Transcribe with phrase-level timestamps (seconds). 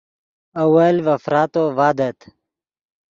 [0.63, 2.17] اول ڤے فراتو ڤادت